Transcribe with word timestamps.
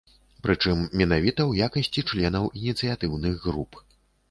Прычым, 0.45 0.79
менавіта 1.01 1.41
ў 1.43 1.69
якасці 1.69 2.05
членаў 2.13 2.51
ініцыятыўных 2.63 3.41
груп. 3.49 3.81